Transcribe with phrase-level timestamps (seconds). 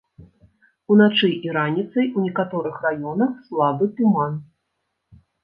[0.95, 4.33] Уначы і раніцай у некаторых раёнах слабы туман.